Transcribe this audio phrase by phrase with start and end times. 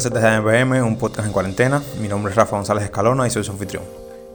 [0.00, 1.82] Casetas de AMPM, un podcast en cuarentena.
[2.00, 3.82] Mi nombre es Rafa González Escalona y soy su anfitrión.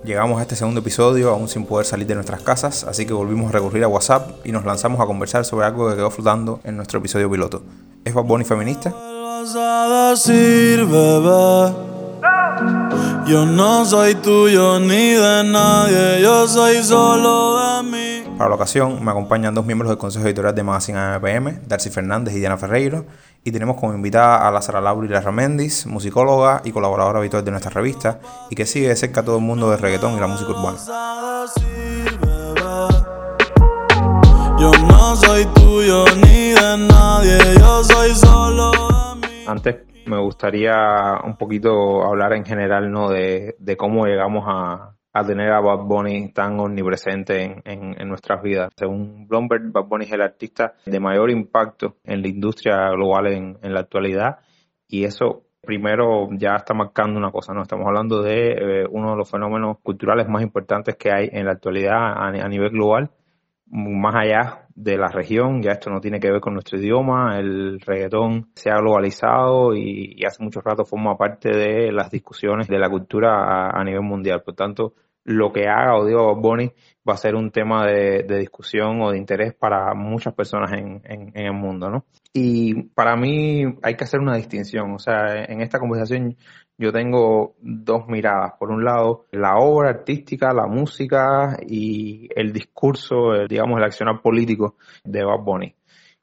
[0.04, 3.50] Llegamos a este segundo episodio aún sin poder salir de nuestras casas, así que volvimos
[3.50, 6.78] a recurrir a WhatsApp y nos lanzamos a conversar sobre algo que quedó flotando en
[6.78, 7.64] nuestro episodio piloto.
[8.04, 8.94] ¿Es Bad Bunny feminista?
[13.26, 18.38] Yo no soy tuyo ni de nadie, yo soy solo de mí.
[18.38, 22.36] Para la ocasión me acompañan dos miembros del consejo editorial de Magazine AMPM, Darcy Fernández
[22.36, 23.06] y Diana Ferreiro,
[23.46, 27.70] y tenemos como invitada a Lázara Laura y Larramendis, musicóloga y colaboradora habitual de nuestra
[27.70, 30.50] revista, y que sigue de cerca a todo el mundo del reggaetón y la música
[30.50, 30.80] urbana.
[39.46, 39.76] Antes
[40.08, 43.10] me gustaría un poquito hablar en general ¿no?
[43.10, 48.44] de, de cómo llegamos a, a tener a Bad Bunny tan omnipresente en, en, nuestras
[48.44, 48.70] vidas.
[48.76, 53.58] Según Bloomberg, Bad Bunny es el artista de mayor impacto en la industria global en,
[53.62, 54.40] en la actualidad
[54.90, 57.62] y eso primero ya está marcando una cosa, ¿no?
[57.62, 61.54] Estamos hablando de eh, uno de los fenómenos culturales más importantes que hay en la
[61.54, 63.10] actualidad a, nivel global,
[63.68, 67.80] más allá de la región, ya esto no tiene que ver con nuestro idioma, el
[67.80, 72.90] reggaetón se ha globalizado y, hace mucho rato forma parte de las discusiones de la
[72.90, 74.44] cultura a nivel mundial.
[74.44, 74.94] Por tanto,
[75.26, 76.72] lo que haga o diga Bob Bunny
[77.08, 81.54] va a ser un tema de, discusión o de interés para muchas personas en, el
[81.54, 82.06] mundo, ¿no?
[82.32, 86.36] Y para mí hay que hacer una distinción, o sea, en esta conversación
[86.78, 88.54] yo tengo dos miradas.
[88.60, 94.22] Por un lado, la obra artística, la música y el discurso, el, digamos, el accionar
[94.22, 95.76] político de Bob Bunny.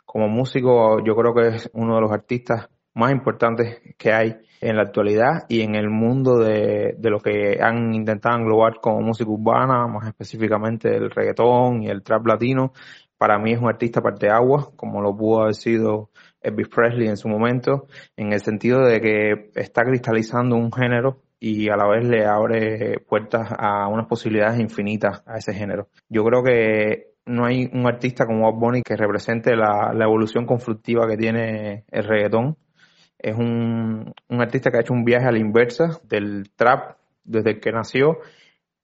[0.05, 4.77] Como músico, yo creo que es uno de los artistas más importantes que hay en
[4.77, 9.31] la actualidad y en el mundo de, de lo que han intentado englobar como música
[9.31, 12.73] urbana, más específicamente el reggaetón y el trap latino.
[13.19, 17.17] Para mí es un artista parte agua, como lo pudo haber sido Elvis Presley en
[17.17, 22.05] su momento, en el sentido de que está cristalizando un género y a la vez
[22.07, 25.89] le abre puertas a unas posibilidades infinitas a ese género.
[26.09, 30.47] Yo creo que no hay un artista como Bob Bunny que represente la, la evolución
[30.47, 32.57] conflictiva que tiene el reggaetón
[33.23, 37.61] es un, un artista que ha hecho un viaje a la inversa del trap desde
[37.61, 38.19] que nació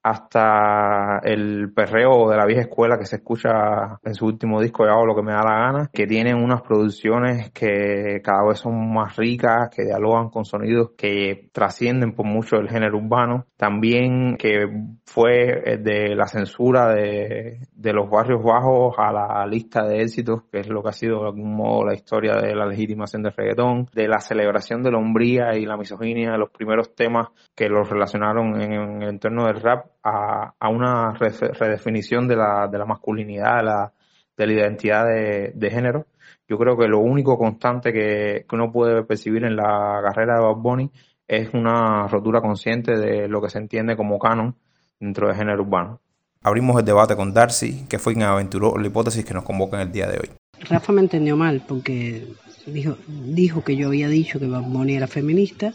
[0.02, 4.90] hasta el perreo de la vieja escuela que se escucha en su último disco de
[4.90, 8.92] Hago lo que me da la gana, que tienen unas producciones que cada vez son
[8.92, 13.46] más ricas, que dialogan con sonidos que trascienden por mucho el género urbano.
[13.58, 14.68] También que
[15.04, 20.60] fue de la censura de, de los barrios bajos a la lista de éxitos, que
[20.60, 23.88] es lo que ha sido de algún modo la historia de la legitimación del reggaetón,
[23.92, 28.60] de la celebración de la hombría y la misoginia, los primeros temas que los relacionaron
[28.60, 33.56] en, en el entorno del rap a, a una redefinición de la, de la masculinidad,
[33.56, 33.92] de la,
[34.36, 36.06] de la identidad de, de, género.
[36.46, 40.42] Yo creo que lo único constante que, que, uno puede percibir en la carrera de
[40.42, 40.92] Bob Bunny
[41.28, 44.56] es una rotura consciente de lo que se entiende como canon
[44.98, 46.00] dentro del género urbano.
[46.42, 49.88] Abrimos el debate con Darcy, que fue quien aventuró la hipótesis que nos convoca en
[49.88, 50.30] el día de hoy.
[50.68, 52.26] Rafa me entendió mal porque
[52.66, 55.72] dijo, dijo que yo había dicho que Bob Bunny era feminista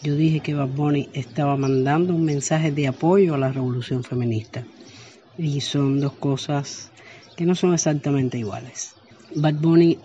[0.00, 4.64] yo dije que Bad Bunny estaba mandando un mensaje de apoyo a la revolución feminista.
[5.36, 6.92] Y son dos cosas
[7.36, 8.94] que no son exactamente iguales.
[9.34, 9.98] Bad Bunny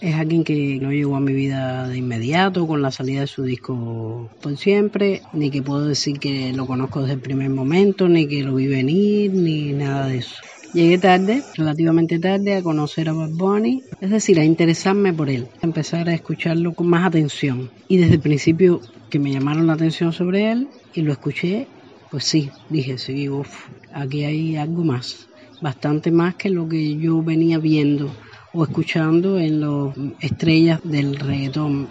[0.00, 3.44] es alguien que no llegó a mi vida de inmediato con la salida de su
[3.44, 8.26] disco por siempre, ni que puedo decir que lo conozco desde el primer momento, ni
[8.26, 10.36] que lo vi venir, ni nada de eso.
[10.74, 15.46] Llegué tarde, relativamente tarde, a conocer a Bad Bunny, es decir, a interesarme por él,
[15.62, 17.70] a empezar a escucharlo con más atención.
[17.88, 21.66] Y desde el principio que me llamaron la atención sobre él y lo escuché,
[22.10, 25.28] pues sí, dije, sí, uff, aquí hay algo más,
[25.62, 28.10] bastante más que lo que yo venía viendo
[28.56, 31.88] o escuchando en las estrellas del reggaetón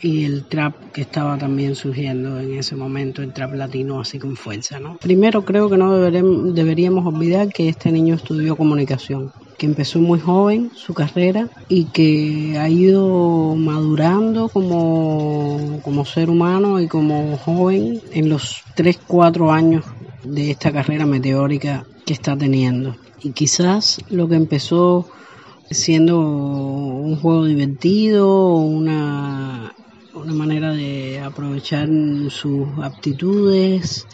[0.00, 4.36] y el trap que estaba también surgiendo en ese momento, el trap latino así con
[4.36, 4.78] fuerza.
[4.80, 4.96] ¿no?
[4.96, 10.20] Primero creo que no deberemos, deberíamos olvidar que este niño estudió comunicación, que empezó muy
[10.20, 18.00] joven su carrera y que ha ido madurando como, como ser humano y como joven
[18.12, 19.84] en los 3, 4 años
[20.22, 22.96] de esta carrera meteórica que está teniendo.
[23.20, 25.08] Y quizás lo que empezó
[25.70, 29.74] siendo un juego divertido, una
[30.18, 31.88] una manera de aprovechar
[32.30, 34.06] sus aptitudes.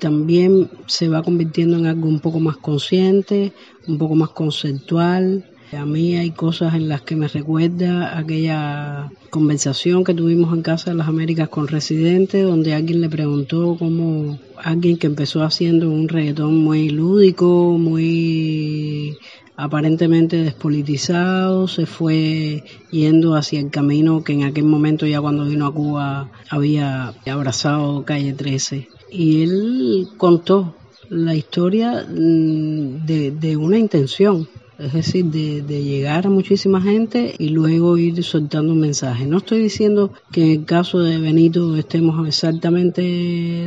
[0.00, 3.52] También se va convirtiendo en algo un poco más consciente,
[3.86, 5.44] un poco más conceptual.
[5.72, 10.90] A mí hay cosas en las que me recuerda aquella conversación que tuvimos en Casa
[10.90, 16.08] de las Américas con Residente, donde alguien le preguntó cómo alguien que empezó haciendo un
[16.08, 19.16] reggaetón muy lúdico, muy
[19.56, 25.66] aparentemente despolitizado, se fue yendo hacia el camino que en aquel momento ya cuando vino
[25.66, 28.88] a Cuba había abrazado Calle 13.
[29.10, 30.74] Y él contó
[31.08, 34.48] la historia mm, de, una intención,
[34.78, 39.26] es decir, de, de, llegar a muchísima gente y luego ir soltando un mensaje.
[39.26, 43.02] No estoy diciendo que en el caso de Benito estemos exactamente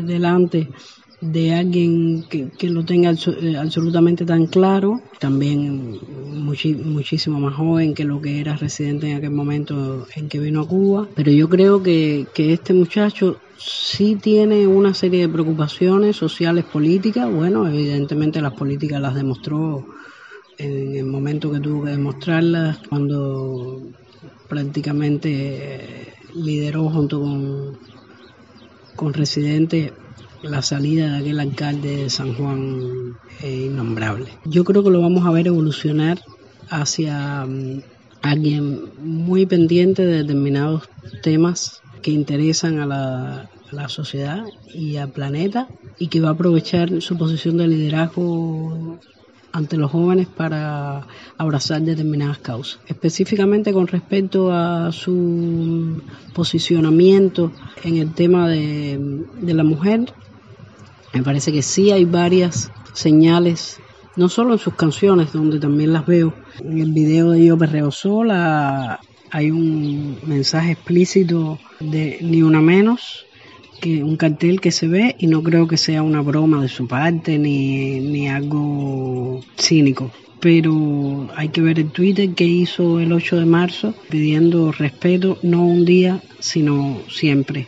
[0.06, 0.70] delante
[1.20, 6.00] de alguien que, lo tenga eh, absolutamente tan claro, también
[6.46, 10.68] muchísimo más joven que lo que era residente en aquel momento en que vino a
[10.68, 16.66] Cuba, pero yo creo que, que este muchacho sí tiene una serie de preocupaciones sociales,
[16.66, 19.86] políticas, bueno, evidentemente las políticas las demostró
[20.60, 23.82] en el momento que tuvo que demostrarlas, cuando
[24.48, 27.78] prácticamente lideró junto con,
[28.96, 29.94] con Residente
[30.42, 34.28] la salida de aquel alcalde de San Juan eh, innombrable.
[34.46, 36.20] Yo creo que lo vamos a ver evolucionar
[36.70, 37.82] hacia mm,
[38.22, 40.90] alguien muy pendiente de determinados
[41.24, 44.44] temas que interesan a la, a la sociedad
[44.74, 45.68] y al planeta
[45.98, 49.00] y que va a aprovechar su posición de liderazgo
[49.52, 51.08] ante los jóvenes para
[51.38, 52.80] abrazar determinadas causas.
[52.88, 56.02] Específicamente con respecto a su
[56.34, 57.52] posicionamiento
[57.84, 60.14] en el tema de, de la mujer,
[61.18, 63.80] me parece que sí hay varias señales,
[64.16, 66.32] no solo en sus canciones, donde también las veo.
[66.64, 69.00] En el video de Yo Perreo Sola
[69.32, 73.26] hay un mensaje explícito de Ni Una Menos,
[73.82, 76.88] que un cartel que se ve y no creo que sea una broma de su
[76.88, 80.12] parte ni, ni algo cínico.
[80.40, 85.66] Pero hay que ver el Twitter que hizo el 8 de marzo pidiendo respeto no
[85.66, 87.68] un día, sino siempre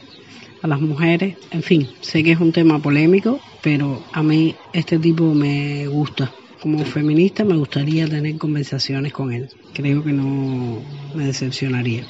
[0.61, 1.37] a las mujeres.
[1.51, 6.31] En fin, sé que es un tema polémico, pero a mí este tipo me gusta.
[6.61, 9.49] Como feminista me gustaría tener conversaciones con él.
[9.73, 10.81] Creo que no
[11.15, 12.03] me decepcionaría.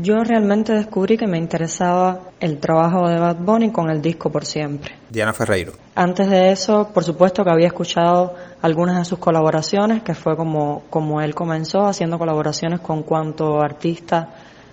[0.00, 4.44] Yo realmente descubrí que me interesaba el trabajo de Bad Bunny con el disco Por
[4.44, 4.94] Siempre.
[5.10, 5.72] Diana Ferreiro.
[5.96, 10.84] Antes de eso, por supuesto que había escuchado algunas de sus colaboraciones, que fue como,
[10.88, 14.28] como él comenzó haciendo colaboraciones con cuanto artista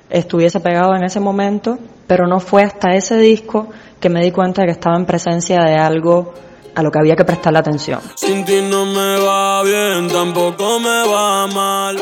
[0.10, 3.68] estuviese pegado en ese momento, pero no fue hasta ese disco
[4.00, 6.34] que me di cuenta de que estaba en presencia de algo
[6.76, 8.02] a lo que había que prestarle atención.
[8.16, 11.98] Sin ti no me va bien, tampoco me va mal.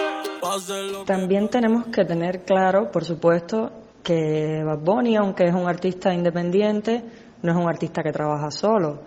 [1.05, 3.71] También tenemos que tener claro, por supuesto,
[4.03, 7.03] que Bad Bunny, aunque es un artista independiente,
[7.41, 8.99] no es un artista que trabaja solo.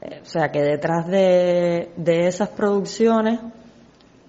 [0.00, 3.40] Eh, o sea que detrás de, de esas producciones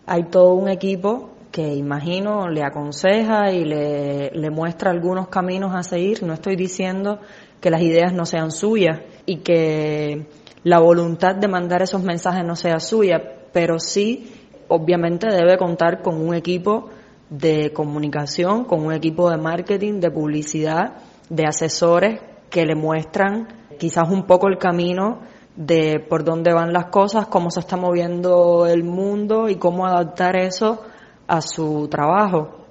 [0.06, 5.82] hay todo un equipo que imagino le aconseja y le, le, muestra algunos caminos a
[5.82, 6.22] seguir.
[6.22, 7.20] No estoy diciendo
[7.60, 10.28] que las ideas no sean suyas y que
[10.62, 13.24] la voluntad de mandar esos mensajes no sea suya,
[13.54, 14.32] pero sí,
[14.68, 16.90] obviamente, debe contar con un equipo
[17.32, 22.22] de comunicación, con un equipo de marketing, de publicidad, de asesores
[22.52, 23.48] que le muestran
[23.80, 25.22] quizás un poco el camino
[25.56, 30.36] de por dónde van las cosas, cómo se está moviendo el mundo y cómo adaptar
[30.36, 30.84] eso
[31.28, 32.66] a su trabajo.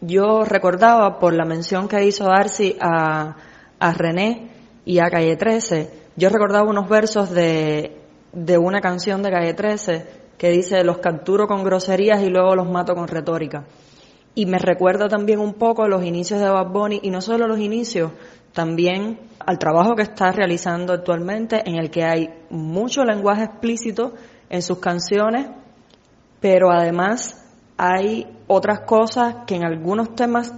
[0.00, 3.36] Yo recordaba por la mención que hizo Darcy a,
[3.78, 4.50] a René
[4.84, 8.00] y a Calle 13, yo recordaba unos versos de,
[8.32, 10.06] de una canción de Calle 13
[10.38, 13.64] que dice los capturo con groserías y luego los mato con retórica.
[14.34, 17.58] Y me recuerda también un poco los inicios de Bad Bunny y no solo los
[17.58, 18.12] inicios,
[18.52, 24.14] también al trabajo que está realizando actualmente en el que hay mucho lenguaje explícito
[24.50, 25.48] en sus canciones,
[26.40, 27.45] pero además
[27.76, 30.54] hay otras cosas que en algunos temas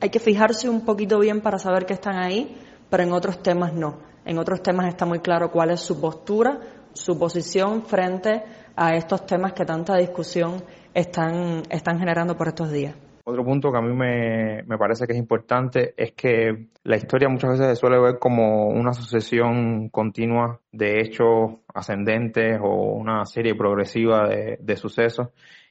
[0.00, 2.56] hay que fijarse un poquito bien para saber que están ahí,
[2.90, 3.98] pero en otros temas no.
[4.24, 6.58] En otros temas está muy claro cuál es su postura,
[6.92, 8.42] su posición frente
[8.74, 12.94] a estos temas que tanta discusión están, están generando por estos días.
[13.24, 17.28] Otro punto que a mí me, me, parece que es importante es que la historia
[17.28, 23.56] muchas veces se suele ver como una sucesión continua de hechos ascendentes o una serie
[23.56, 25.30] progresiva de, de sucesos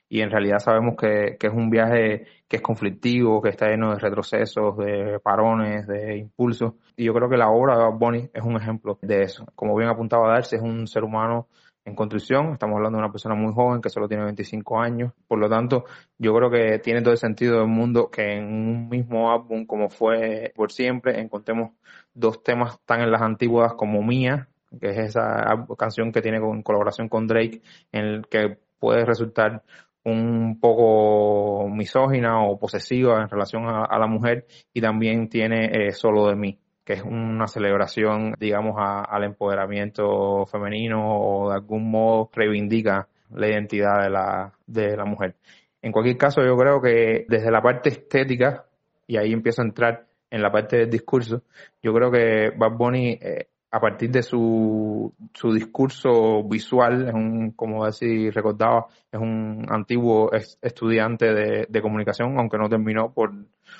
[0.10, 3.92] y en realidad sabemos que, que, es un viaje que es conflictivo, que está lleno
[3.92, 6.74] de retrocesos, de parones, de impulsos.
[6.96, 9.46] Y yo creo que la obra de Bob Bunny es un ejemplo de eso.
[9.56, 11.48] Como bien apuntaba Darcy, es un ser humano
[11.86, 15.38] en construcción, estamos hablando de una persona muy joven que solo tiene 25 años, por
[15.38, 15.86] lo tanto
[16.18, 19.90] yo creo que tiene todo el sentido del mundo que en un mismo álbum como
[19.90, 21.74] fue por siempre encontremos
[22.16, 24.50] dos temas tan en las antiguas como Mía,
[24.82, 29.64] que es esa canción que tiene con colaboración con Drake, en el que puede resultar
[30.06, 36.28] un poco misógina o posesiva en relación a, la mujer y también tiene eh, Solo
[36.28, 43.08] de mí, que es una celebración, digamos, al empoderamiento femenino o de algún modo reivindica
[43.32, 45.36] la identidad de la, de la mujer.
[45.82, 48.66] En cualquier caso, yo creo que desde la parte estética,
[49.08, 51.44] y ahí empiezo a entrar en la parte del discurso,
[51.82, 57.51] yo creo que Bad Bunny, eh, a partir de su, su discurso visual, es un,
[57.51, 60.31] como decir, recordaba, es un antiguo
[60.62, 63.34] estudiante de, de, comunicación, aunque no terminó por,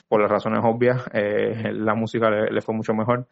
[0.08, 3.28] por las razones obvias, eh, la música le, fue mucho mejor.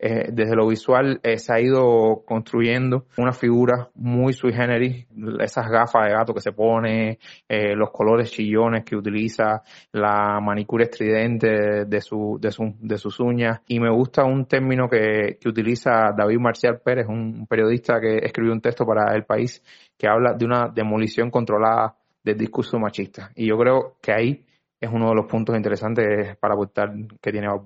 [0.00, 5.06] Eh, desde lo visual eh, se ha ido construyendo una figura muy sui generis,
[5.40, 9.62] esas gafas de gato que se pone, eh, los colores chillones que utiliza,
[9.92, 13.60] la manicura estridente de, su, de, su, de sus uñas.
[13.66, 18.52] Y me gusta un término que, que utiliza David Marcial Pérez, un periodista que escribió
[18.52, 19.62] un texto para El País
[19.96, 23.32] que habla de una demolición controlada del discurso machista.
[23.34, 24.44] Y yo creo que ahí
[24.80, 27.62] es uno de los puntos interesantes para aportar que tiene Bad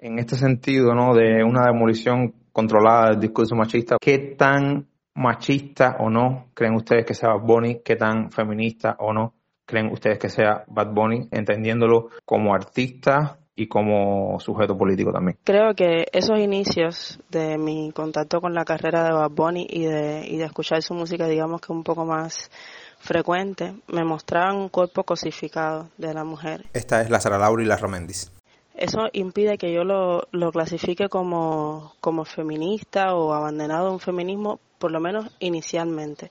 [0.00, 1.14] en este sentido, ¿no?
[1.14, 7.14] De una demolición controlada del discurso machista, ¿qué tan machista o no creen ustedes que
[7.14, 7.80] sea Bad Bunny?
[7.84, 9.34] ¿Qué tan feminista o no
[9.66, 11.28] creen ustedes que sea Bad Bunny?
[11.30, 15.36] Entendiéndolo como artista y como sujeto político también.
[15.44, 20.26] Creo que esos inicios de mi contacto con la carrera de Bad Bunny y de,
[20.26, 22.50] y de escuchar su música, digamos que un poco más
[22.98, 26.64] frecuente, me mostraban un cuerpo cosificado de la mujer.
[26.72, 28.32] Esta es la Sara Laura y la Romendis
[28.80, 34.90] eso impide que yo lo, lo clasifique como, como feminista o abandonado un feminismo, por
[34.90, 36.30] lo menos inicialmente.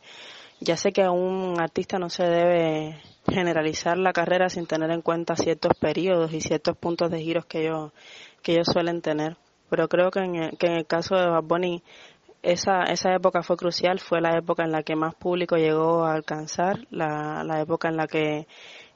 [0.59, 3.01] Ya sé que a un artista no se debe
[3.31, 7.67] generalizar la carrera sin tener en cuenta ciertos periodos y ciertos puntos de giros que
[7.67, 7.91] ellos,
[8.41, 9.37] que ellos suelen tener.
[9.69, 11.83] Pero creo que en el, que en el caso de Bad Bunny
[12.41, 16.13] esa, esa época fue crucial, fue la época en la que más público llegó a
[16.13, 18.47] alcanzar, la, la época en la que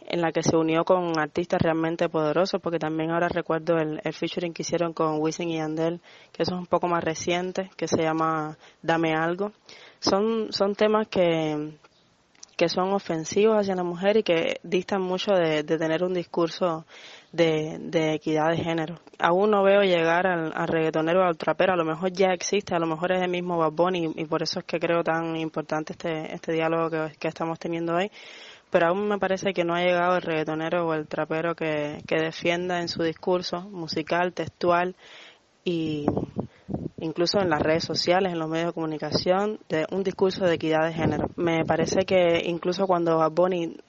[0.08, 4.14] en la que se unió con artistas realmente poderosos, porque también ahora recuerdo el, el
[4.14, 7.88] featuring que hicieron con Wisin y Yandel, que eso es un poco más reciente, que
[7.88, 9.52] se llama Dame Algo.
[10.00, 11.78] Son, son temas que,
[12.58, 16.86] que son ofensivos hacia la mujer y que distan mucho de, tener un discurso
[17.32, 19.00] de, de, equidad de género.
[19.20, 22.80] Aún no veo llegar al, al reggaetonero al trapero, a lo mejor ya existe, a
[22.80, 25.94] lo mejor es el mismo Bad y, y por eso es que creo tan importante
[25.94, 28.12] este, este diálogo que, que estamos teniendo hoy
[28.74, 32.16] pero aún me parece que no ha llegado el reggaetonero o el trapero que, que
[32.16, 34.96] defienda en su discurso musical, textual
[35.64, 36.06] y
[37.04, 40.86] incluso en las redes sociales, en los medios de comunicación, de un discurso de equidad
[40.86, 41.30] de género.
[41.36, 43.32] Me parece que incluso cuando Bad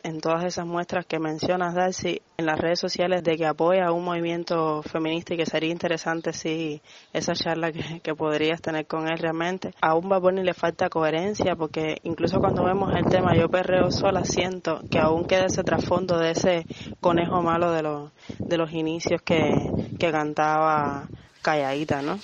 [0.03, 4.05] en todas esas muestras que mencionas, Darcy, en las redes sociales, de que apoya un
[4.05, 9.19] movimiento feminista y que sería interesante si esa charla que, que podrías tener con él
[9.19, 13.91] realmente, a un Bad le falta coherencia porque incluso cuando vemos el tema Yo Perreo
[13.91, 16.65] Sola, siento que aún queda ese trasfondo de ese
[17.01, 19.53] conejo malo de los, de los inicios que,
[19.99, 21.07] que cantaba
[21.45, 22.19] calladita, ¿no?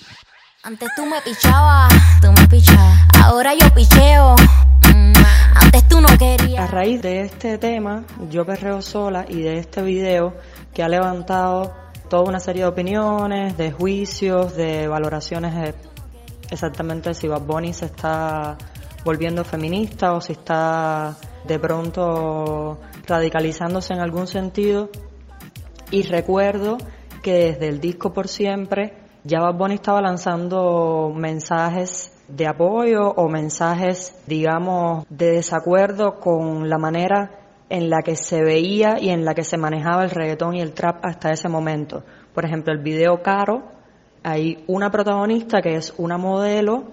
[0.63, 2.99] Antes tú me pichabas, tú me pichabas.
[3.23, 4.35] Ahora yo picheo.
[4.95, 5.13] Mm,
[5.55, 6.65] antes tú no querías.
[6.65, 10.35] A raíz de este tema, yo perreo sola y de este video
[10.75, 11.75] que ha levantado
[12.09, 15.75] toda una serie de opiniones, de juicios, de valoraciones de
[16.51, 18.59] exactamente si Bad Bunny se está
[19.05, 24.91] volviendo feminista o si está de pronto radicalizándose en algún sentido.
[25.91, 26.79] Y recuerdo
[27.23, 33.29] que desde el disco Por Siempre ya Bad Bunny estaba lanzando mensajes de apoyo o
[33.29, 37.31] mensajes, digamos, de desacuerdo con la manera
[37.69, 40.73] en la que se veía y en la que se manejaba el reggaetón y el
[40.73, 42.03] trap hasta ese momento.
[42.35, 43.63] Por ejemplo, el video Caro,
[44.23, 46.85] hay una protagonista que es una modelo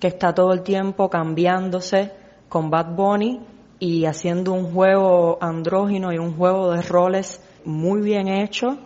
[0.00, 2.12] que está todo el tiempo cambiándose
[2.48, 3.40] con Bad Bunny
[3.78, 8.78] y haciendo un juego andrógino y un juego de roles muy bien hecho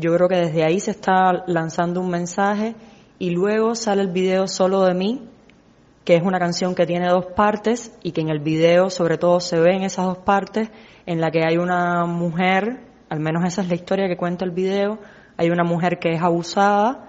[0.00, 2.74] yo creo que desde ahí se está lanzando un mensaje
[3.18, 5.28] y luego sale el video Solo de mí,
[6.04, 9.40] que es una canción que tiene dos partes y que en el video sobre todo
[9.40, 10.70] se ven esas dos partes
[11.04, 12.80] en la que hay una mujer,
[13.10, 14.98] al menos esa es la historia que cuenta el video,
[15.36, 17.06] hay una mujer que es abusada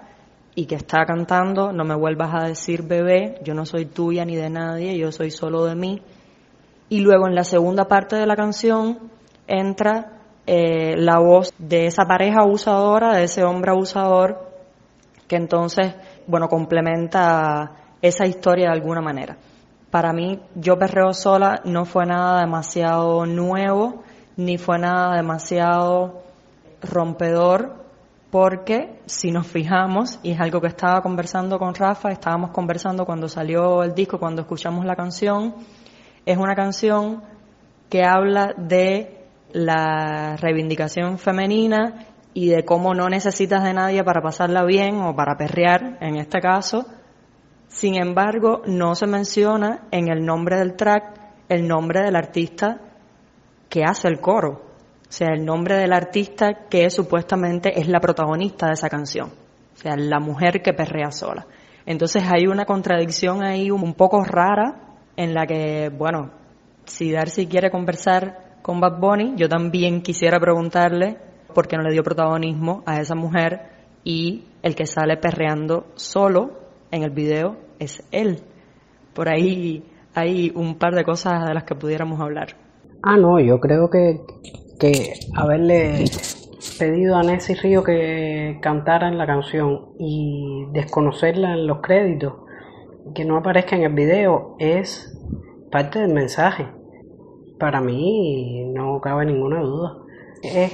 [0.54, 4.36] y que está cantando No me vuelvas a decir bebé, yo no soy tuya ni
[4.36, 6.02] de nadie, yo soy solo de mí.
[6.90, 9.10] Y luego en la segunda parte de la canción
[9.46, 14.50] entra eh, la voz de esa pareja abusadora, de ese hombre abusador,
[15.28, 15.94] que entonces,
[16.26, 19.36] bueno, complementa esa historia de alguna manera.
[19.90, 24.02] Para mí, Yo Perreo Sola no fue nada demasiado nuevo,
[24.36, 26.22] ni fue nada demasiado
[26.80, 27.82] rompedor,
[28.30, 33.28] porque si nos fijamos, y es algo que estaba conversando con Rafa, estábamos conversando cuando
[33.28, 35.54] salió el disco, cuando escuchamos la canción,
[36.24, 37.22] es una canción
[37.90, 39.21] que habla de
[39.52, 45.36] la reivindicación femenina y de cómo no necesitas de nadie para pasarla bien o para
[45.36, 46.86] perrear, en este caso.
[47.68, 52.80] Sin embargo, no se menciona en el nombre del track el nombre del artista
[53.68, 54.62] que hace el coro,
[55.08, 59.76] o sea, el nombre del artista que supuestamente es la protagonista de esa canción, o
[59.76, 61.46] sea, la mujer que perrea sola.
[61.84, 66.30] Entonces hay una contradicción ahí un poco rara en la que, bueno,
[66.84, 71.18] si Darcy quiere conversar con Bad Bunny, yo también quisiera preguntarle
[71.54, 73.60] por qué no le dio protagonismo a esa mujer
[74.04, 76.52] y el que sale perreando solo
[76.90, 78.40] en el video es él.
[79.14, 82.56] Por ahí hay un par de cosas de las que pudiéramos hablar.
[83.02, 84.20] Ah, no, yo creo que,
[84.78, 86.04] que haberle
[86.78, 92.34] pedido a Nessie Río que cantara en la canción y desconocerla en los créditos,
[93.14, 95.18] que no aparezca en el video, es
[95.70, 96.68] parte del mensaje.
[97.62, 99.98] Para mí no cabe ninguna duda.
[100.42, 100.72] Es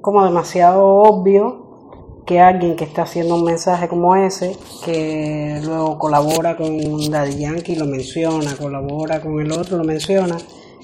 [0.00, 6.56] como demasiado obvio que alguien que está haciendo un mensaje como ese, que luego colabora
[6.56, 10.36] con Daddy Yankee, lo menciona, colabora con el otro, lo menciona,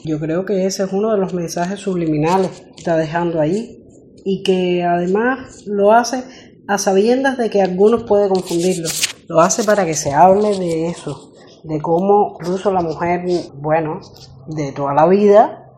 [0.04, 3.80] yo creo que ese es uno de los mensajes subliminales que está dejando ahí
[4.25, 6.25] y que además lo hace
[6.66, 8.88] a sabiendas de que algunos pueden confundirlo.
[9.28, 11.30] Lo hace para que se hable de eso,
[11.62, 14.00] de cómo incluso la mujer, bueno,
[14.49, 15.71] de toda la vida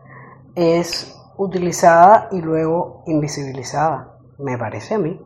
[0.55, 5.19] es utilizada y luego invisibilizada, me parece a mí.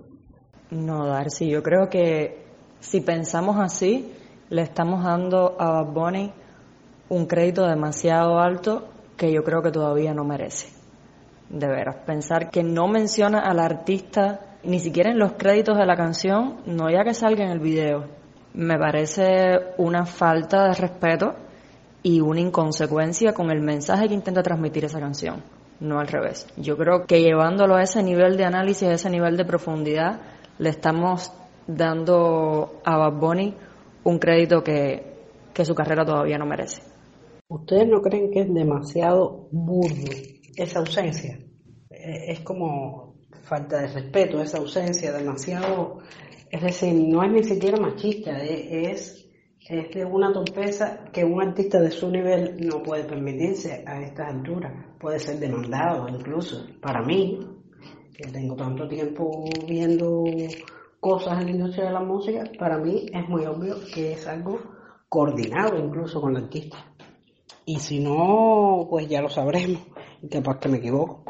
[0.72, 2.44] No, Darcy, yo creo que
[2.80, 4.12] si pensamos así,
[4.50, 6.34] le estamos dando a Bad Bunny
[7.10, 10.74] un crédito demasiado alto que yo creo que todavía no merece.
[11.50, 15.96] De veras, pensar que no menciona al artista ni siquiera en los créditos de la
[15.96, 18.06] canción, no ya que salga en el video,
[18.56, 21.45] me parece una falta de respeto
[22.06, 25.42] y una inconsecuencia con el mensaje que intenta transmitir esa canción,
[25.80, 26.46] no al revés.
[26.56, 30.22] Yo creo que llevándolo a ese nivel de análisis, a ese nivel de profundidad,
[30.60, 31.32] le estamos
[31.66, 33.56] dando a Bad Bunny
[34.04, 35.16] un crédito que,
[35.52, 36.84] que su carrera todavía no merece.
[37.48, 40.12] ¿Ustedes no creen que es demasiado burdo
[40.58, 41.40] esa ausencia?
[41.90, 46.02] Eh, Es como falta de respeto, esa ausencia, demasiado...
[46.52, 49.25] Es decir, no es ni siquiera machista, eh, es,
[49.68, 54.32] es de una torpeza que un artista de su nivel no puede permitirse a estas
[54.32, 54.72] alturas.
[55.00, 56.68] Puede ser demandado incluso.
[56.80, 57.40] Para mí,
[58.16, 60.24] que tengo tanto tiempo viendo
[61.00, 64.60] cosas en la industria de la música, para mí es muy obvio que es algo
[65.10, 66.78] coordinado incluso con el artista.
[67.66, 69.82] Y si no, pues ya lo sabremos.
[70.22, 71.26] Y capaz que me equivoco.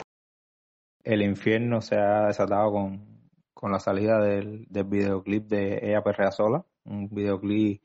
[1.03, 6.31] El infierno se ha desatado con, con la salida del, del videoclip de Ella Perrea
[6.31, 7.81] Sola, un videoclip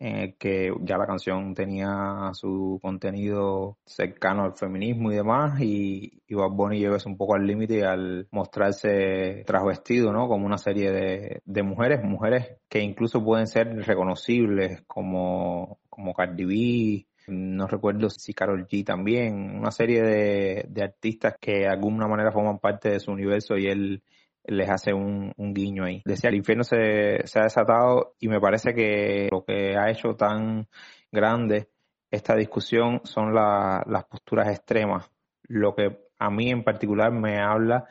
[0.00, 6.22] en el que ya la canción tenía su contenido cercano al feminismo y demás, y,
[6.26, 10.26] y Bad Bunny lleva eso un poco al límite al mostrarse trasvestido, ¿no?
[10.26, 16.44] Como una serie de, de mujeres, mujeres que incluso pueden ser reconocibles como, como Cardi
[16.46, 22.08] B, no recuerdo si Carol G también, una serie de, de artistas que de alguna
[22.08, 24.02] manera forman parte de su universo y él
[24.44, 26.02] les hace un, guiño ahí.
[26.04, 30.14] Decía, el infierno se, se ha desatado y me parece que lo que ha hecho
[30.16, 30.68] tan
[31.12, 31.68] grande
[32.10, 35.10] esta discusión son la- las posturas extremas.
[35.48, 37.86] Lo que a mí en particular me habla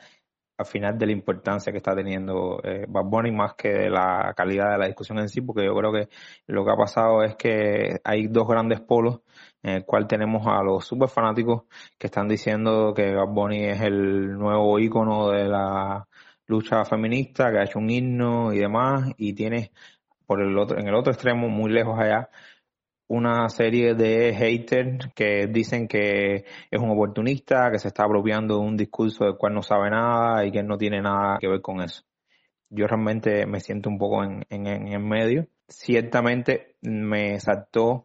[0.60, 4.34] al final de la importancia que está teniendo eh, Bad Bunny más que de la
[4.36, 6.08] calidad de la discusión en sí, porque yo creo que
[6.48, 9.20] lo que ha pasado es que hay dos grandes polos
[9.62, 11.62] en el cual tenemos a los super fanáticos
[11.98, 16.06] que están diciendo que Bad Bunny es el nuevo ícono de la
[16.50, 19.70] lucha feminista, que ha hecho un himno y demás, y tienes
[20.26, 22.28] por el otro, en el otro extremo, muy lejos allá,
[23.08, 28.60] una serie de haters que dicen que es un oportunista, que se está apropiando de
[28.60, 31.80] un discurso del cual no sabe nada y que no tiene nada que ver con
[31.80, 32.04] eso.
[32.68, 35.48] Yo realmente me siento un poco en, en, en el medio.
[35.66, 38.04] Ciertamente me saltó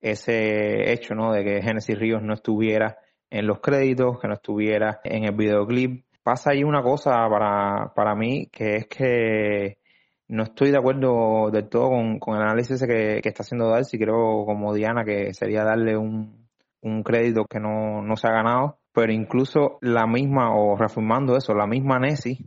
[0.00, 1.32] ese hecho, ¿no?
[1.32, 2.96] De que Genesis Ríos no estuviera
[3.28, 6.05] en los créditos, que no estuviera en el videoclip.
[6.26, 9.78] Pasa ahí una cosa para, para mí, que es que
[10.26, 13.96] no estoy de acuerdo del todo con, con el análisis que, que está haciendo Darcy.
[13.96, 16.48] Creo, como Diana, que sería darle un,
[16.80, 18.80] un crédito que no, no se ha ganado.
[18.92, 22.44] Pero incluso la misma, o reformando eso, la misma Nessie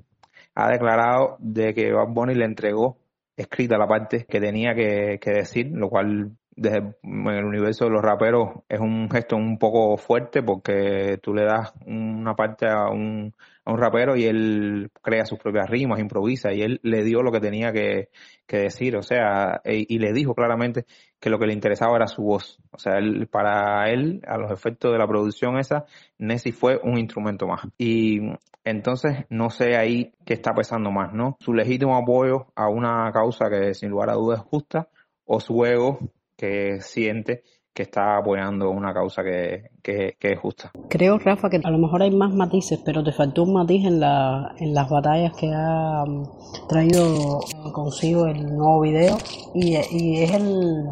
[0.55, 2.97] ha declarado de que Bad Bunny le entregó
[3.37, 8.49] escrita la parte que tenía que decir, lo cual desde el universo de los raperos
[8.67, 13.71] es un gesto un poco fuerte porque tú le das una parte a un, a
[13.71, 17.39] un rapero y él crea sus propias rimas, improvisa y él le dio lo que
[17.39, 18.09] tenía que,
[18.45, 20.85] que decir, o sea, e- y le dijo claramente
[21.19, 22.59] que lo que le interesaba era su voz.
[22.71, 25.85] O sea, él, para él, a los efectos de la producción esa,
[26.17, 27.61] Nessie fue un instrumento más.
[27.77, 28.19] Y
[28.65, 31.37] entonces no sé ahí qué está pesando más, ¿no?
[31.39, 34.89] Su legítimo apoyo a una causa que sin lugar a dudas es justa
[35.25, 35.99] o su ego
[36.39, 40.71] que siente que está apoyando una causa que, que, es justa.
[40.89, 43.99] Creo, Rafa, que a lo mejor hay más matices, pero te faltó un matiz en,
[43.99, 46.25] la, en las batallas que ha um,
[46.67, 47.39] traído
[47.73, 49.17] consigo el nuevo video
[49.53, 50.85] y, y es el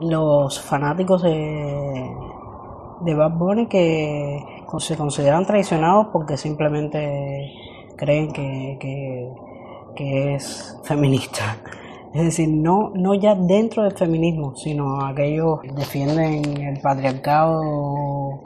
[0.00, 2.10] los fanáticos de,
[3.02, 4.40] de Bad Bunny que
[4.78, 7.52] se consideran traicionados porque simplemente
[7.96, 8.78] creen que,
[9.94, 11.56] que es feminista.
[12.14, 18.40] Es decir, no, no ya dentro del feminismo, sino aquellos que defienden el patriarcado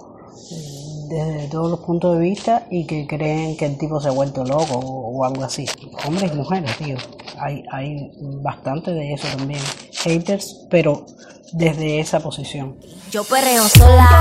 [1.09, 4.45] desde todos los puntos de vista y que creen que el tipo se ha vuelto
[4.45, 5.67] loco o, algo así.
[6.07, 6.97] Hombres y mujeres, tío.
[7.39, 9.61] Hay, hay bastante de eso también.
[9.93, 11.05] Haters, pero
[11.53, 12.77] desde esa posición.
[13.11, 14.21] Yo perreo sola.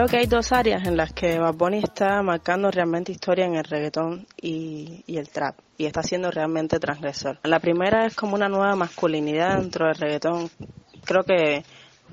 [0.00, 3.64] Creo que hay dos áreas en las que Bad está marcando realmente historia en el
[3.64, 7.38] reggaetón y, el trap y está siendo realmente transgresor.
[7.42, 10.48] La primera es como una nueva masculinidad dentro del reggaetón.
[11.04, 11.64] Creo que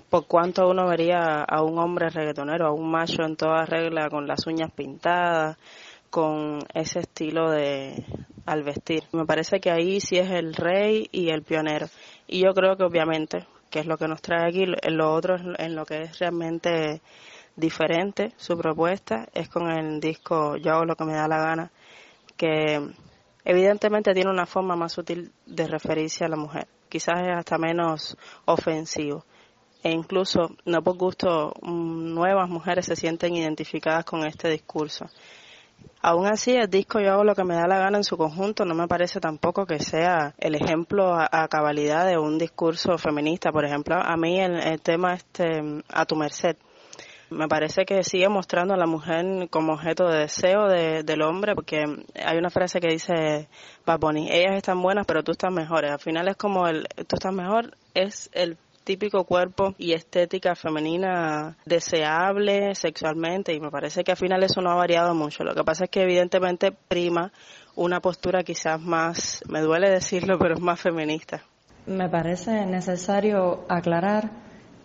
[0.09, 4.27] por cuanto uno vería a un hombre reggaetonero, a un macho en toda regla con
[4.27, 5.55] las uñas pintadas,
[6.09, 8.03] con ese estilo de
[8.45, 9.03] al vestir.
[9.13, 11.87] Me parece que ahí sí es el rey y el pionero.
[12.27, 15.73] Y yo creo que obviamente, que es lo que nos trae aquí, lo otro, en
[15.73, 17.01] lo que es realmente
[17.57, 21.71] diferente su propuesta es con el disco Yo hago lo que me da la gana,
[22.37, 22.87] que
[23.43, 26.67] evidentemente tiene una forma más sutil de referirse a la mujer.
[26.87, 28.15] Quizás es hasta menos
[28.45, 29.25] ofensivo.
[29.83, 35.05] E incluso, no por gusto, nuevas mujeres se sienten identificadas con este discurso.
[36.01, 38.65] Aún así, el disco Yo hago lo que me da la gana en su conjunto
[38.65, 43.51] no me parece tampoco que sea el ejemplo a, cabalidad de un discurso feminista.
[43.51, 46.57] Por ejemplo, a mí el, el tema este, A tu merced
[47.29, 51.83] me parece que sigue mostrando a la mujer como objeto de deseo del hombre, porque
[52.25, 53.47] hay una frase que dice
[53.85, 55.85] Bad ellas están buenas, pero tú estás mejor.
[55.85, 61.57] Al final es como el, tú estás mejor, es el típico cuerpo y estética femenina
[61.65, 65.43] deseable sexualmente y me parece que al final eso no ha variado mucho.
[65.43, 67.33] Lo que pasa es que evidentemente prima
[67.75, 71.43] una postura quizás más, me duele decirlo, pero es más feminista.
[71.85, 74.31] Me parece necesario aclarar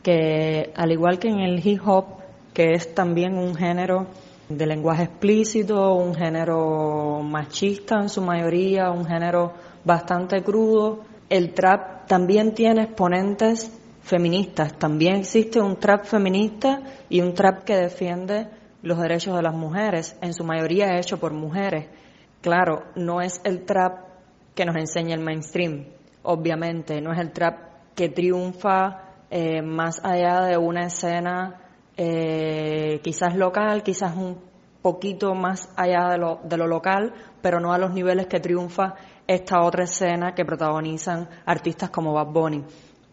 [0.02, 2.21] que al igual que en el hip hop
[2.52, 4.06] que es también un género
[4.48, 9.52] de lenguaje explícito, un género machista en su mayoría, un género
[9.84, 11.00] bastante crudo.
[11.28, 17.76] El trap también tiene exponentes feministas, también existe un trap feminista y un trap que
[17.76, 18.48] defiende
[18.82, 21.86] los derechos de las mujeres, en su mayoría hecho por mujeres.
[22.40, 24.00] Claro, no es el trap
[24.54, 25.86] que nos enseña el mainstream,
[26.24, 31.61] obviamente, no es el trap que triunfa eh, más allá de una escena
[31.96, 34.38] eh, quizás local, quizás un
[34.82, 38.94] poquito más allá de lo, de lo local, pero no a los niveles que triunfa
[39.26, 42.64] esta otra escena que protagonizan artistas como Bad Bunny.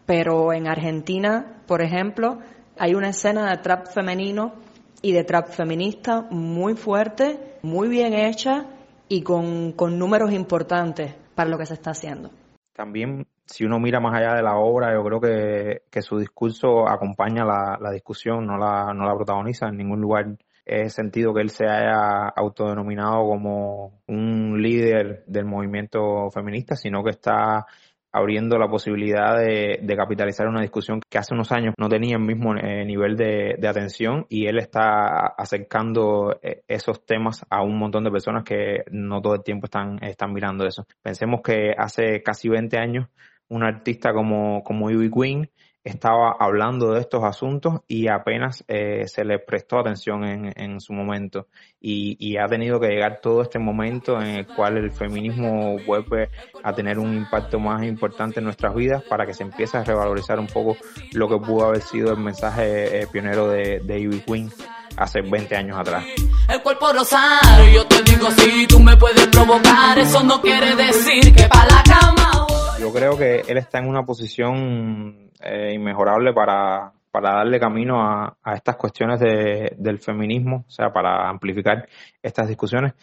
[0.04, 2.40] Pero en Argentina, por ejemplo,
[2.78, 4.54] hay una escena de trap femenino
[5.02, 8.66] y de trap feminista muy fuerte, muy bien hecha
[9.08, 12.30] y con, con números importantes para lo que se está haciendo.
[12.72, 16.88] También si uno mira más allá de la obra, yo creo que, que su discurso
[16.88, 20.36] acompaña la, discusión, no la, no la protagoniza en ningún lugar.
[20.64, 27.10] He sentido que él se haya autodenominado como un líder del movimiento feminista, sino que
[27.10, 27.66] está
[28.12, 32.54] abriendo la posibilidad de, capitalizar una discusión que hace unos años no tenía el mismo
[32.56, 38.04] eh, nivel de, de, atención y él está acercando eh, esos temas a un montón
[38.04, 40.86] de personas que no todo el tiempo están, están mirando eso.
[41.02, 43.08] Pensemos que hace casi 20 años
[43.50, 45.50] un artista como, como Ivy Queen
[45.82, 50.92] estaba hablando de estos asuntos y apenas eh, se le prestó atención en, en su
[50.92, 51.48] momento
[51.80, 56.28] y, y, ha tenido que llegar todo este momento en el cual el feminismo vuelve
[56.62, 60.38] a tener un impacto más importante en nuestras vidas para que se empiece a revalorizar
[60.38, 60.76] un poco
[61.12, 64.50] lo que pudo haber sido el mensaje eh, pionero de, de Ivy Queen
[64.98, 66.04] hace 20 años atrás.
[66.46, 71.34] El cuerpo rosario, yo te digo si tú me puedes provocar, eso no quiere decir
[71.34, 72.49] que para la cama
[72.80, 78.38] yo creo que él está en una posición eh, inmejorable para, para darle camino a,
[78.42, 81.86] a estas cuestiones de, del feminismo, o sea, para amplificar
[82.22, 82.94] estas discusiones,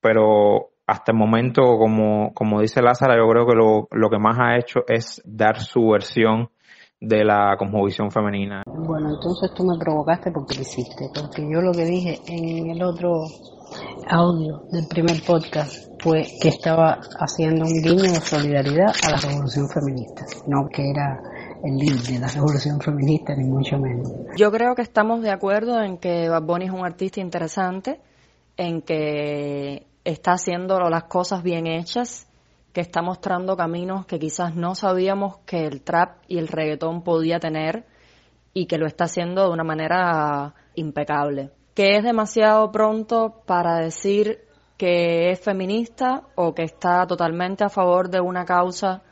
[0.00, 4.38] pero hasta el momento, como, como dice Lázara, yo creo que lo, lo que más
[4.38, 6.50] ha hecho es dar su versión
[7.00, 8.62] de la cosmovisión femenina.
[8.66, 12.82] Bueno, entonces tú me provocaste porque lo hiciste, porque yo lo que dije en el
[12.82, 13.24] otro
[14.08, 19.68] audio del primer podcast fue que estaba haciendo un guiño de solidaridad a la revolución
[19.68, 21.20] feminista, no que era
[21.64, 24.12] el líder de la revolución feminista, ni mucho menos.
[24.36, 28.00] Yo creo que estamos de acuerdo en que Bad es un artista interesante,
[28.56, 32.28] en que está haciendo las cosas bien hechas,
[32.72, 37.38] que está mostrando caminos que quizás no sabíamos que el trap y el reggaetón podía
[37.38, 37.86] tener
[38.52, 41.50] y que lo está haciendo de una manera impecable.
[41.74, 44.44] Que es demasiado pronto para decir
[44.76, 49.02] que es feminista o que está totalmente a favor de una causa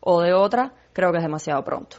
[0.00, 1.98] o de otra, creo que es demasiado pronto.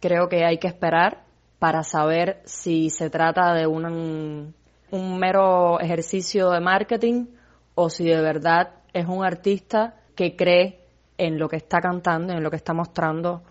[0.00, 1.24] Creo que hay que esperar
[1.58, 4.54] para saber si se trata de un,
[4.90, 7.26] un mero ejercicio de marketing
[7.74, 10.86] o si de verdad es un artista que cree
[11.18, 13.42] en lo que está cantando, en lo que está mostrando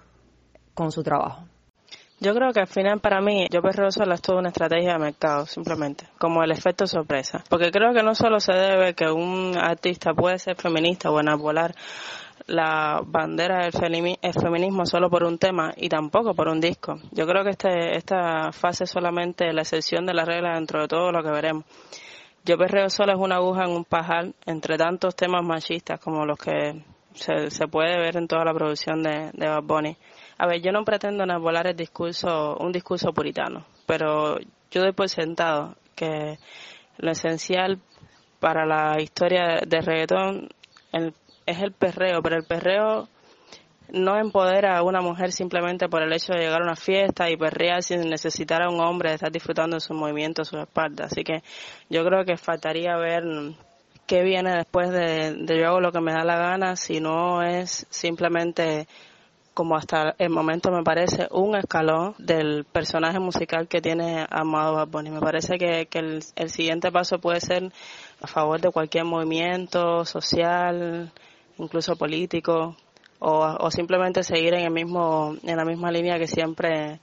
[0.74, 1.46] con su trabajo.
[2.26, 4.98] Yo creo que al final para mí, yo perreo sola es toda una estrategia de
[4.98, 7.44] mercado, simplemente, como el efecto sorpresa.
[7.52, 11.76] Porque creo que no solo se debe que un artista puede ser feminista o enarbolar
[12.48, 16.96] la bandera del feminismo solo por un tema y tampoco por un disco.
[17.12, 20.88] Yo creo que este, esta fase es solamente la excepción de la regla dentro de
[20.88, 21.66] todo lo que veremos.
[22.44, 26.40] Yo perreo sola es una aguja en un pajar entre tantos temas machistas como los
[26.40, 26.84] que
[27.14, 29.96] se, puede ver en toda la producción de, de Bad Bunny.
[30.38, 34.38] A ver, yo no pretendo enarbolar el discurso, un discurso puritano, pero
[34.70, 36.38] yo doy por sentado que
[36.98, 37.80] lo esencial
[38.40, 40.50] para la historia de reggaetón
[41.46, 43.08] es el perreo, pero el perreo
[43.90, 47.38] no empodera a una mujer simplemente por el hecho de llegar a una fiesta y
[47.38, 51.06] perrear sin necesitar a un hombre de estar disfrutando de su movimiento, su espalda.
[51.06, 51.44] Así que
[51.90, 53.24] yo creo que faltaría ver
[54.08, 57.42] qué viene después de, de yo hago lo que me da la gana, si no
[57.44, 58.88] es simplemente
[59.56, 64.90] como hasta el momento me parece un escalón del personaje musical que tiene Amado Bad
[64.90, 65.10] Bunny.
[65.10, 67.72] Me parece que, el, siguiente paso puede ser
[68.22, 71.10] a favor de cualquier movimiento social,
[71.58, 72.76] incluso político,
[73.20, 77.00] o, simplemente seguir en el mismo, en la misma línea que siempre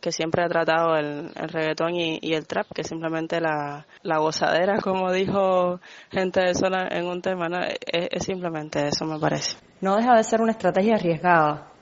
[0.00, 5.10] que siempre ha tratado el, reggaetón y, el trap, que simplemente la, la gozadera, como
[5.10, 5.80] dijo
[6.12, 7.58] gente de zona en un tema, ¿no?
[7.64, 9.56] es simplemente eso, me parece.
[9.80, 11.72] No deja de ser una estrategia arriesgada,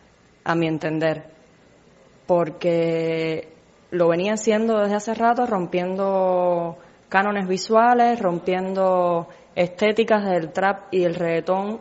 [0.45, 1.25] a mi entender,
[2.27, 3.49] porque
[3.91, 6.77] lo venía haciendo desde hace rato, rompiendo
[7.09, 11.81] cánones visuales, rompiendo estéticas del trap y el reggaetón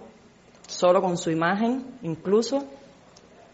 [0.67, 2.65] solo con su imagen, incluso,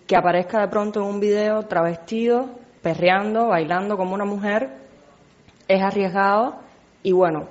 [0.06, 2.50] que aparezca de pronto en un video travestido,
[2.82, 4.69] perreando, bailando como una mujer,
[5.67, 6.60] es arriesgado.
[7.04, 7.48] Y bueno,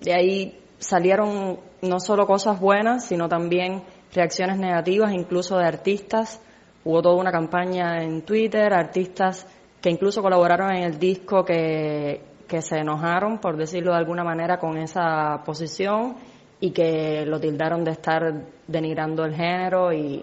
[0.00, 3.82] de ahí salieron no solo cosas buenas, sino también
[4.14, 6.40] reacciones negativas, incluso de artistas
[6.84, 9.46] Hubo toda una campaña en Twitter, artistas
[9.80, 14.76] que incluso colaboraron en el disco que, se enojaron, por decirlo de alguna manera, con
[14.76, 16.16] esa posición
[16.60, 20.22] y que lo tildaron de estar denigrando el género y,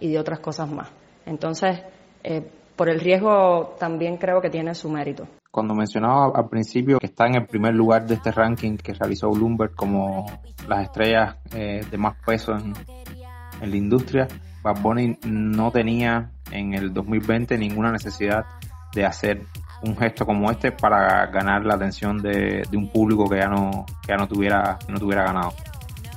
[0.00, 0.88] de otras cosas más.
[1.26, 1.82] Entonces,
[2.22, 5.26] eh, por el riesgo también creo que tiene su mérito.
[5.50, 9.30] Cuando mencionaba al principio que está en el primer lugar de este ranking que realizó
[9.30, 10.26] Bloomberg como
[10.68, 14.28] las estrellas eh, de más peso en la industria,
[14.64, 18.46] Bad Bunny no tenía en el 2020 ninguna necesidad
[18.94, 19.42] de hacer
[19.82, 24.08] un gesto como este para ganar la atención de, un público que ya no que
[24.08, 25.52] ya no tuviera no tuviera ganado.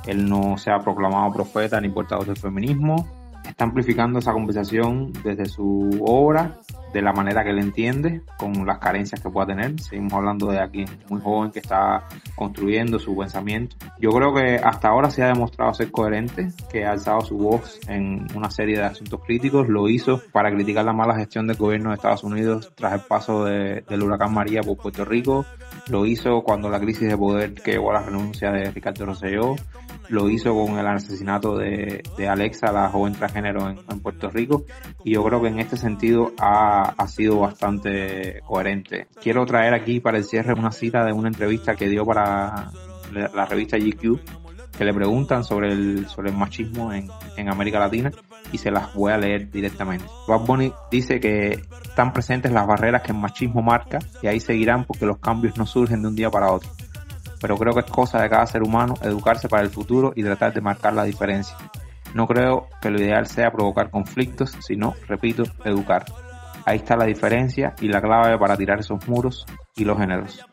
[0.06, 3.06] Él no se ha proclamado profeta ni portador del feminismo.
[3.46, 6.54] Está amplificando esa conversación desde su obra
[6.92, 9.80] de la manera que él entiende, con las carencias que pueda tener.
[9.80, 13.76] Seguimos hablando de alguien muy joven que está construyendo su pensamiento.
[13.98, 17.80] Yo creo que hasta ahora se ha demostrado ser coherente, que ha alzado su voz
[17.88, 19.68] en una serie de asuntos críticos.
[19.68, 23.44] Lo hizo para criticar la mala gestión del gobierno de Estados Unidos tras el paso
[23.44, 25.44] del huracán María por Puerto Rico.
[25.88, 29.56] Lo hizo cuando la crisis de poder que llevó a la renuncia de Ricardo Rosselló
[30.08, 34.64] lo hizo con el asesinato de, Alexa, la joven transgénero en, Puerto Rico,
[35.04, 39.08] y yo creo que en este sentido ha, sido bastante coherente.
[39.20, 42.70] Quiero traer aquí para el cierre una cita de una entrevista que dio para
[43.12, 44.20] la, revista GQ,
[44.76, 48.12] que le preguntan sobre el, sobre el machismo en, en América Latina,
[48.52, 50.06] y se las voy a leer directamente.
[50.26, 54.84] Bob Bunny dice que están presentes las barreras que el machismo marca, y ahí seguirán
[54.84, 56.70] porque los cambios no surgen de un día para otro
[57.40, 60.52] pero creo que es cosa de cada ser humano educarse para el futuro y tratar
[60.52, 61.56] de marcar la diferencia.
[62.14, 66.04] No creo que lo ideal sea provocar conflictos, sino, repito, educar.
[66.64, 69.46] Ahí está la diferencia y la clave para tirar esos muros
[69.76, 70.44] y los géneros.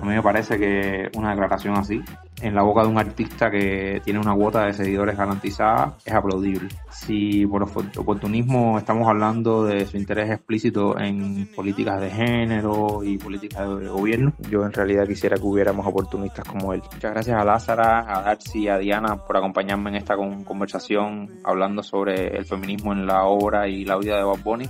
[0.00, 2.02] A mí me parece que una declaración así,
[2.42, 6.68] en la boca de un artista que tiene una cuota de seguidores garantizada, es aplaudible.
[6.90, 13.80] Si por oportunismo estamos hablando de su interés explícito en políticas de género y políticas
[13.80, 16.82] de gobierno, yo en realidad quisiera que hubiéramos oportunistas como él.
[16.92, 21.82] Muchas gracias a Lázara, a Darcy y a Diana por acompañarme en esta conversación hablando
[21.82, 24.68] sobre el feminismo en la obra y la vida de Bob Bunny.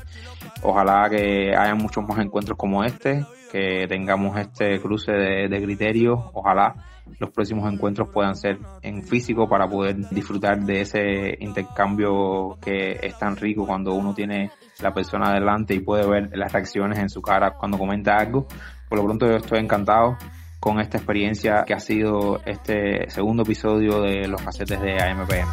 [0.63, 6.19] Ojalá que haya muchos más encuentros como este que tengamos este cruce de, de criterios.
[6.33, 6.75] Ojalá
[7.19, 13.19] los próximos encuentros puedan ser en físico para poder disfrutar de ese intercambio que es
[13.19, 17.23] tan rico cuando uno tiene la persona delante y puede ver las reacciones en su
[17.23, 18.47] cara cuando comenta algo.
[18.89, 20.17] Por lo pronto yo estoy encantado
[20.61, 25.49] con esta experiencia que ha sido este segundo episodio de los casetes de AMPM.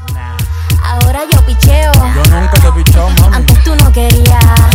[0.83, 1.91] Ahora yo picheo.
[1.93, 3.35] Yo nunca te he pichado, mami.
[3.35, 4.72] Antes tú no querías.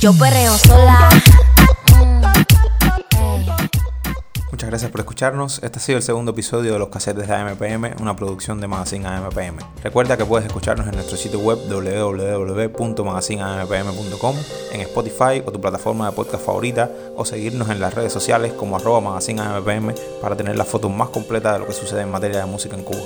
[0.00, 1.08] Yo perreo sola.
[4.50, 5.62] Muchas gracias por escucharnos.
[5.62, 9.06] Este ha sido el segundo episodio de los casetes de AMPM, una producción de Magazine
[9.06, 9.60] AMPM.
[9.82, 14.36] Recuerda que puedes escucharnos en nuestro sitio web www.magazineampm.com,
[14.72, 18.76] en Spotify o tu plataforma de podcast favorita, o seguirnos en las redes sociales como
[18.76, 22.40] arroba Magazine AMPM para tener las fotos más completas de lo que sucede en materia
[22.40, 23.00] de música en Cuba.